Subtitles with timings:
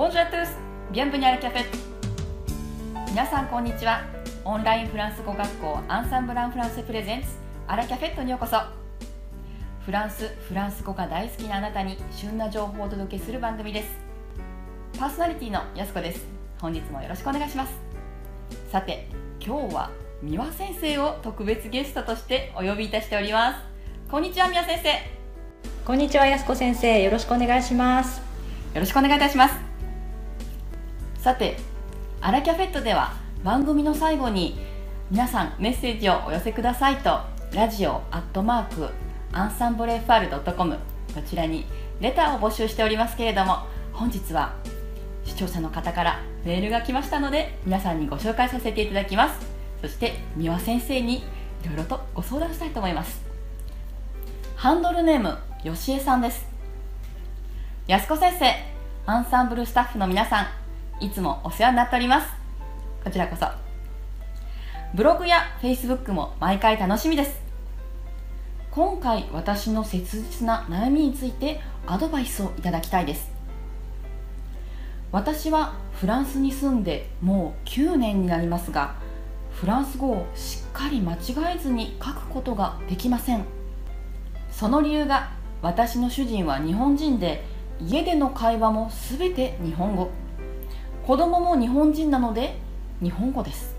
[0.00, 0.48] Bonjour à tous!
[0.92, 1.66] Bienvenue à la café!
[3.08, 4.00] 皆さんこんにちは。
[4.46, 7.28] オンラインフランス語学校アンサンブランフランスプレゼンツ
[7.66, 8.56] アラキャフェットにようこそ。
[9.84, 13.88] フランス、フランス語が大好きなあなたに旬な情報をお届けする番組です。
[14.98, 16.24] パーソナリティのやすこです。
[16.62, 17.74] 本日もよろしくお願いします。
[18.72, 19.06] さて、
[19.38, 19.90] 今日は
[20.22, 23.58] 三輪先生を特別ゲストとしてお呼びいたしております。
[24.10, 24.94] こんにちは、三輪先生。
[25.84, 27.02] こんにちは、やすこ先生。
[27.02, 28.22] よろしくお願いします。
[28.72, 29.69] よろしくお願いいたします。
[31.20, 31.58] さて、
[32.22, 33.12] アラキャフェットでは
[33.44, 34.58] 番組の最後に
[35.10, 37.20] 皆さんメッセージをお寄せくださいと
[37.52, 38.88] ラジオアットマーク
[39.30, 40.78] アンサンブレファールドットコム
[41.14, 41.66] こちらに
[42.00, 44.54] レターを募集しておりますけれども本日は
[45.26, 49.46] 視聴者の方からメールが来ましたので皆さんにご紹介させていただきます。
[49.82, 51.22] そして三輪先生にい
[51.66, 53.22] ろいろとご相談したいと思います。
[54.56, 56.46] ハンドルネームよしえさんです。
[57.86, 58.54] 安子先生
[59.04, 60.59] アンサンブルスタッフの皆さん
[61.00, 62.28] いつもお世話になっております。
[63.02, 63.46] こちらこそ。
[64.94, 67.40] ブログやフェイスブックも毎回楽しみです。
[68.70, 73.30] 今回私の切実な悩みについてアドバイスをいただきたいです。
[75.10, 78.94] 私はフランスに住んでもう9年になりますが
[79.52, 83.44] フランス語をしっかり間違えずに書くことができません。
[84.50, 85.30] その理由が
[85.62, 87.42] 私の主人は日本人で
[87.80, 90.10] 家での会話も全て日本語。
[91.10, 92.54] 子供も日本人なので
[93.02, 93.74] 日本語です。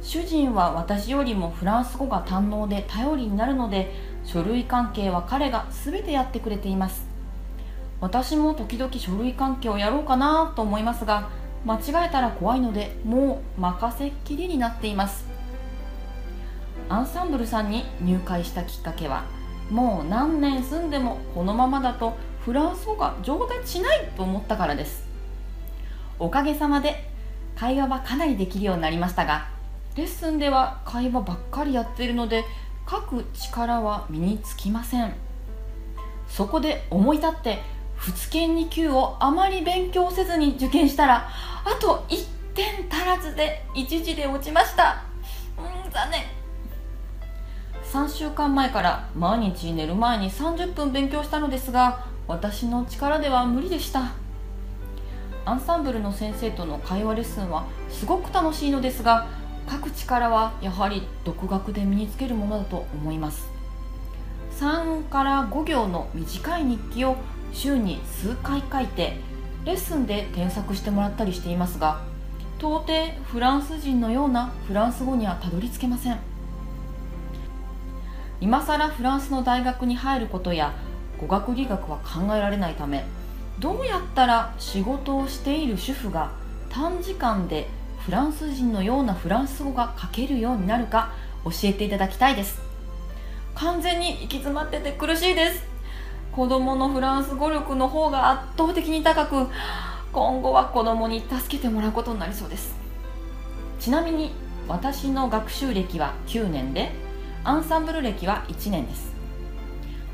[0.00, 7.08] 主人は私よりもフランス語が堪能で頼りになるので書類関係は彼が全てやってくれています。
[8.00, 11.28] 私も時々書類関係をやろうかなと思いますが
[11.64, 15.26] 間違えたら怖いのでもう任せっきりになっています。
[16.88, 19.24] アンサンブルさんに入会したきっかけは
[19.70, 25.05] もう何年住んでもこのままだとフランス語が上達しないと思ったからです。
[26.18, 27.08] おかげさまで
[27.56, 29.48] 会話はかなりできるようになりましたが
[29.96, 32.44] レッスンでは会話ばっかりやっているので
[32.88, 35.14] 書く力は身につきません。
[36.28, 37.58] そこで思い立って
[37.96, 41.28] 仏研2級をあまり勉強せずに受験したら
[41.64, 45.02] あと1点足らずで一時で落ちました。
[45.58, 46.22] うん残念。
[47.84, 54.12] 3週間前から毎日寝る前に30分勉強したのですが私の力では無理でした。
[55.46, 59.28] アンサンブルの先生との会話レッスンはすごく楽しいのですが
[59.70, 63.48] 書く力はやはり独学で身につけるものだと思います。
[64.58, 67.16] 3から5行の短い日記を
[67.52, 69.18] 週に数回書いて
[69.64, 72.00] レッスンで添削してもらったりしていますが
[72.58, 72.86] 到底
[73.24, 76.18] フランス人のようなフランス語にはたどり着けません。
[78.40, 80.74] 今更フランスの大学に入ることや
[81.18, 83.04] 語学留学は考えられないため
[83.58, 86.30] どうやったら仕事をしている主婦が
[86.68, 87.68] 短時間で
[88.00, 91.12] フランス人のようなフランス語が書けるようになるか
[91.44, 92.60] 教えていただきたいです。
[93.54, 95.64] 完全に行き詰まってて苦しいです。
[96.32, 99.48] 子供のフランス語力の方が圧倒的に高く
[100.12, 102.76] 今後は子供に助けてもらうことになりそうです。
[103.80, 104.32] ちなみに
[104.68, 106.92] 私の学習歴は9年で
[107.42, 109.14] アンサンブル歴は1年です。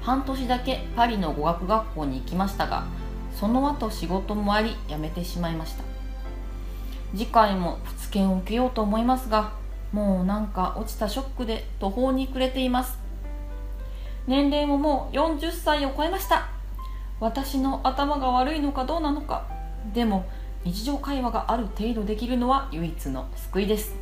[0.00, 2.84] 半年だけパリの語学学校に行きましたが
[3.42, 5.82] その後仕事もあり辞めてしまいました。
[7.10, 9.54] 次回も仏研を受けようと思いますが
[9.90, 13.00] もうなんか落ちたショックで途方に暮れています。
[14.28, 16.50] 年齢ももう40歳を超えました。
[17.18, 19.44] 私の頭が悪いのかどうなのか。
[19.92, 20.24] でも
[20.62, 23.96] 日常会話がある程度できるのは唯一の救いです。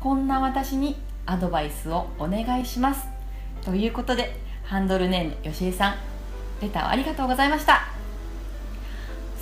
[0.00, 0.96] こんな私に
[1.26, 3.06] アドバイスをお願いします。
[3.64, 5.94] ということでハンドルネームよしえさん。
[6.60, 8.03] レターありがとうございました。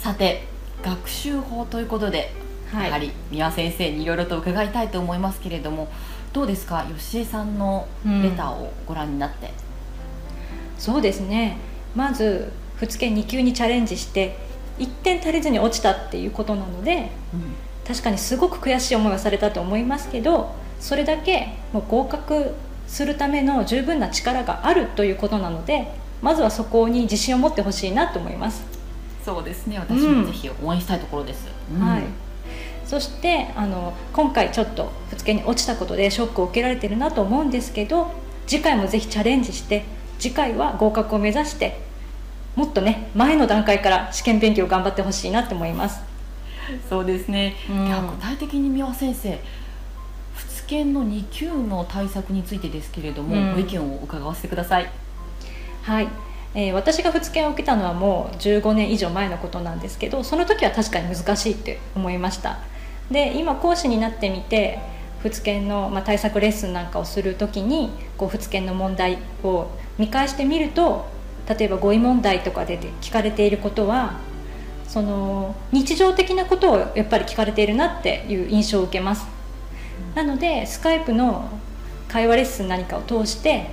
[0.03, 0.49] さて
[0.83, 2.33] 学習法ということで、
[2.73, 5.87] はい、やはり三輪先生にいろいろと伺いたいと思いますけれども
[6.33, 6.85] どうですか？
[6.93, 9.53] 吉江さんのレターをご覧になって、うん、
[10.77, 11.57] そうですね。
[11.95, 14.37] まず仏研2級にチャレンジして
[14.81, 17.55] 1点足りずに落ちたっていうことなので、うん、
[17.87, 22.57] 確かにすごく悔しい思いはされたと思いますけどそれだけもう合格
[22.89, 28.72] するための十分な力があるということなのでまずはそこに自信を持ってほしいなと思います
[29.25, 29.79] そうですね。
[29.79, 32.03] 私もぜひ応援したいところです、うん、はい。
[32.85, 38.11] そしてあの今回ちょっとぶけに落ちたことでショックを受けられてるなと思うんですけど
[38.47, 39.85] 次回もぜひチャレンジして
[40.19, 41.81] 次回は合格を目指して
[42.55, 46.03] もっとね前の段階から試験勉強頑張ってほしいなって思います。
[46.89, 49.39] そうですね、うん、いや具体的に三輪先生
[50.35, 54.91] 仏研の2級の対策についてですけれども、うん、ご意見を伺わせてください。
[55.83, 56.09] はい
[56.55, 62.59] えー、私が仏研を受けたのはもう15年以上前のことなんですけどその時は確かに難しいって思いました。
[63.11, 64.79] で今講師になってみて
[65.23, 69.69] 仏研の、まあ、対策レッスンなんかをする時にこう仏研の問題を
[69.99, 71.07] 見返してみると
[71.49, 74.19] 例えば語彙問題とかで聞かれていることは
[74.87, 79.27] その日常的なことをやっぱり聞かれているなっていう印象を受けます。
[80.15, 81.49] なのでスカイプの
[82.09, 83.71] 会話レッスン何かを通して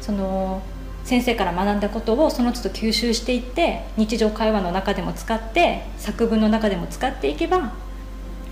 [0.00, 0.60] その
[1.04, 7.72] 先生から学んだことをその都度吸収していって日常会話の中でも使って作文の中でも使っていけば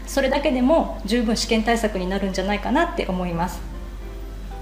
[0.07, 3.61] それだけでも十分試験対策になるんじゃないかなって思います。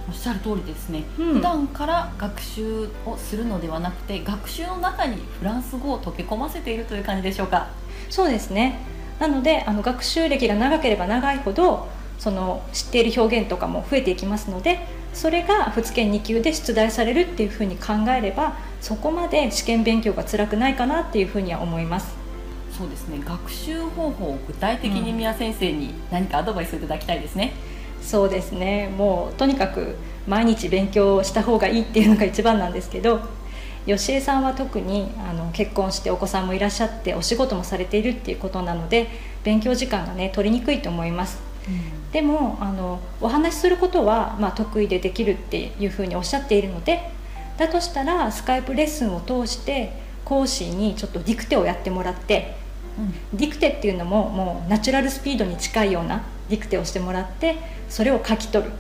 [0.09, 7.69] おっしゃる通りですね、うん、普段から学習をするのではなくて学習の中にフランス語を溶け込ませているという感じでしょうか？
[8.09, 8.79] そうですね。
[9.19, 11.89] なのであの学習歴が長ければ長いほど
[12.19, 14.81] その知っている表現とかも増えていきますので
[15.15, 22.17] それが仏研2級で出題されるっていうふうに考えればそこまで試験勉強が辛くないかなっていうふうには思います。
[22.77, 23.21] そうですね。
[23.25, 27.53] 学習方法を具体的に宮先生に何かアドバイスをいただきたいですね、
[27.99, 28.89] うん、そうですね。
[28.97, 29.97] もうとにかく
[30.29, 33.21] 毎日勉強した方がいいっていうのが一番なんですけど
[33.87, 39.09] 吉江さんは特にあの結婚してお子さんもいらっしゃってお仕事もされているっていうことなので
[39.43, 41.41] 勉強時間がね取りにくいと思います
[42.13, 47.11] でもあのお話しすることは、まあ、得意でできるっていうふうにおっしゃっているので
[47.59, 49.93] だとしたらスカイプレッスンを通して
[50.25, 52.57] 講師にちょっとディクテをやってもらって、
[53.33, 57.57] うん、ディクテっていうのももうナチュラルスピードに近いようなディクテをしてもらって
[57.89, 58.73] それを書き取る。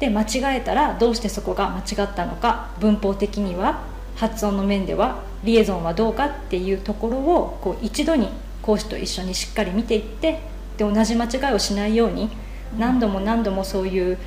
[0.00, 3.82] で間違えたらどうしてそこが間違ったのか文法的には
[4.14, 8.28] 発音の面ではリエゾンはどうかっていうところをこう一度に
[8.62, 10.40] 講師と一緒にしっかり見ていって
[10.76, 12.30] で同じ間違いをしないように
[12.76, 14.18] 何度も何度もそういう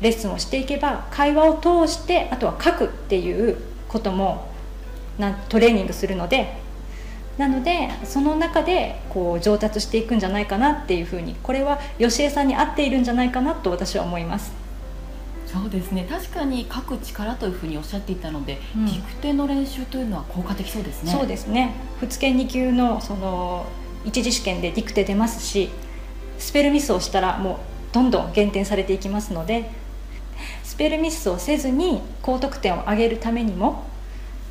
[0.00, 3.56] レッスンをしていけば会話を通してあとは書くっていう
[3.88, 4.48] ことも
[5.18, 6.56] なトレーニングするので
[7.38, 14.52] なのでその中でこう上達していくんじゃないかなっていうふうにこれは吉江さんに合っているんじゃないかなと私は思います。
[15.46, 16.06] そうですね。
[16.10, 21.12] 確かに書く力というふうにおっしゃっていたので、うん、ディクテの練習というのは効果的そうですね。
[21.12, 21.74] そうですね。
[22.00, 23.64] 仏研2級のその
[24.04, 25.70] 一次試験でディクテ出ますし
[26.38, 27.56] スペルミスをしたらもう
[27.92, 29.70] どんどん減点されていきますので
[30.62, 33.84] スペルミスをせずに高得点を上げるためにも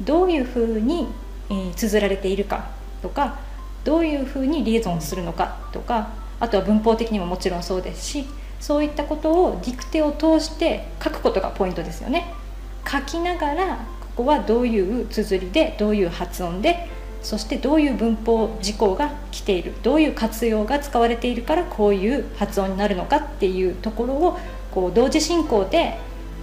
[0.01, 1.07] どういうふうに、
[1.50, 2.69] えー、綴られているか
[3.01, 3.39] とか
[3.84, 8.25] どういうふうにリエゾンするのかとかあとは文法的にももちろんそうですし
[8.60, 12.33] そういったことをディクテを通して書くことがポイントですよね。
[12.90, 13.78] 書きながら
[14.16, 16.90] ここはどういう綴りでどういう発音で
[17.28, 24.40] そしてどういう文法事項が来ているどういう活用が使われているからこういう発音になるのかっていうところを
[24.72, 25.98] こう同時進行で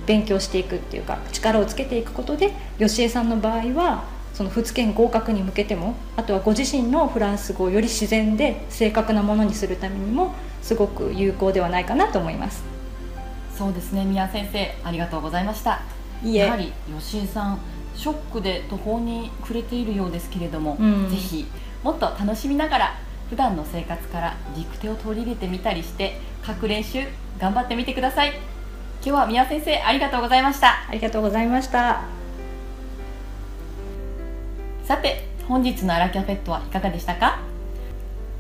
[0.05, 4.05] 勉強していくっていうか力をつけていくことで吉江さんの場合は
[4.35, 12.63] その仏研合格に向けてもあとはご自身のフランス語をより自然で正確なものにするためにもすごく有効ではないかなと思います。
[13.57, 14.05] そうですね。
[14.05, 15.81] 宮先生ありがとうございました。
[16.23, 17.59] やはり吉江さん
[17.97, 21.47] ショックで途方に暮れているようですけれども、うん、ぜひ
[21.83, 22.95] もっと楽しみながら
[23.31, 27.01] 普段の生活からディクテを取り入れてみたりして書く練習
[27.39, 28.33] 頑張ってみてください。
[29.07, 30.87] 今日は宮先生ありがとうございました。
[30.89, 32.03] ありがとうございました。
[34.85, 37.41] さて本日のアラキャフェットはいかがでしたか？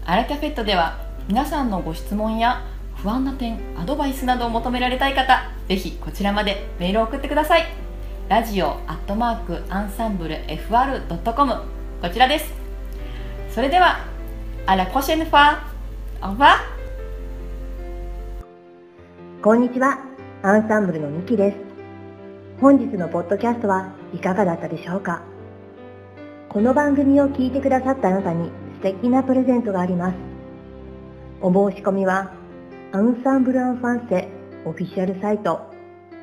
[0.06, 0.98] アラキャフェットでは
[1.28, 2.62] 皆さんのご質問や
[2.96, 7.83] 不安な点アドバイスなどを求められたい方ぜひこちらまでメールを送ってください
[8.26, 11.52] ラジオアットマークアンサンブル FR.com
[12.00, 12.54] こちらです。
[13.50, 13.98] それでは
[14.64, 15.58] あら la prochaine fois
[16.22, 16.56] au revoir
[19.42, 19.98] こんにちは。
[20.42, 21.58] アンサンブルのミキです。
[22.62, 25.20] 本日のポッドキャストはいかがだったでしょうか。
[26.48, 30.14] この番組を聞いてくださったあなたに素敵なプレゼントがあります。
[31.42, 32.32] お申し込みは
[32.92, 34.28] アンサンブルアンファンセ
[34.64, 35.60] オフィシャルサイト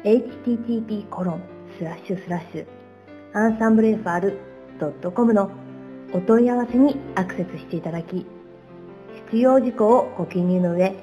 [0.04, 1.61] http コロン。
[1.78, 2.66] スラッシュスラッシュ
[3.34, 5.52] アンサンブル FR.com の
[6.14, 8.26] お問い合わせにアクセスしていただき、
[9.28, 10.94] 必要事項をご記入の上、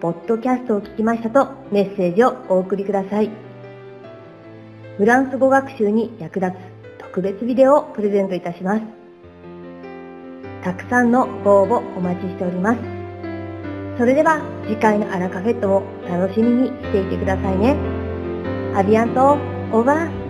[0.00, 3.30] ポッドキャストを聞きましたとメッセージをお送りください。
[4.98, 6.54] フランス語学習に役立つ
[6.98, 8.82] 特別ビデオをプレゼントいたします。
[10.64, 12.80] たくさんのご応募お待ちしております。
[13.98, 17.95] それでは次回のアラカフェットも楽しみにしていてくださいね。
[18.76, 19.40] Avianto,
[19.72, 20.25] over.